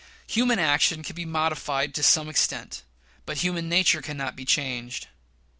[0.25, 2.81] Human action can be modified to some extent,
[3.27, 5.09] but human nature cannot be changed.